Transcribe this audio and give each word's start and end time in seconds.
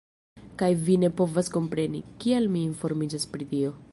Kaj 0.61 0.69
vi 0.87 0.95
ne 1.01 1.09
povas 1.19 1.51
kompreni, 1.57 2.03
kial 2.25 2.51
mi 2.57 2.65
informiĝas 2.71 3.31
pri 3.35 3.51
tio. 3.53 3.77